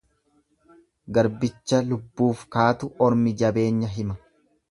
Garbicha 1.17 1.81
lubbuuf 1.91 2.41
kaatu 2.57 2.91
ormi 3.09 3.37
jabeenya 3.43 3.93
hima. 3.99 4.19